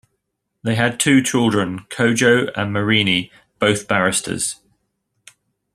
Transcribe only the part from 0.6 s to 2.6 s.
They had two children, Kojo